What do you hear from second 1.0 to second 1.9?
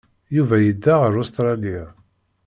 ar Ustṛalya.